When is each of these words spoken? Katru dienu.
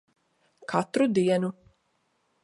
Katru 0.71 1.05
dienu. 1.17 1.51